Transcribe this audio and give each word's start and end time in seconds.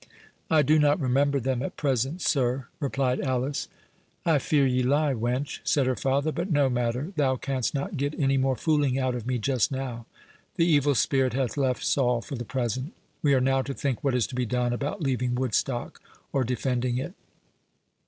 '""I 0.49 0.63
do 0.63 0.79
not 0.79 0.99
remember 0.99 1.39
them 1.39 1.61
at 1.61 1.77
present, 1.77 2.23
sir," 2.23 2.65
replied 2.79 3.21
Alice. 3.21 3.67
"I 4.25 4.39
fear 4.39 4.65
ye 4.65 4.81
lie, 4.81 5.13
wench," 5.13 5.59
said 5.63 5.85
her 5.85 5.95
father; 5.95 6.31
"but 6.31 6.49
no 6.51 6.71
matter—thou 6.71 7.35
canst 7.35 7.75
not 7.75 7.97
get 7.97 8.19
any 8.19 8.35
more 8.35 8.55
fooling 8.55 8.97
out 8.97 9.13
of 9.13 9.27
me 9.27 9.37
just 9.37 9.71
now. 9.71 10.07
The 10.55 10.65
Evil 10.65 10.95
Spirit 10.95 11.33
hath 11.33 11.55
left 11.55 11.83
Saul 11.85 12.19
for 12.21 12.33
the 12.33 12.43
present. 12.45 12.93
We 13.21 13.35
are 13.35 13.39
now 13.39 13.61
to 13.61 13.75
think 13.75 14.03
what 14.03 14.15
is 14.15 14.25
to 14.25 14.33
be 14.35 14.47
done 14.47 14.73
about 14.73 15.03
leaving 15.03 15.35
Woodstock—or 15.35 16.43
defending 16.45 16.97
it?" 16.97 17.13